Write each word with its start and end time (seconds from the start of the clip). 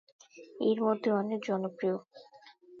এর 0.61 0.77
মধ্যে 0.87 1.09
অনেক 1.13 1.39
জনপ্রিয়। 1.47 1.97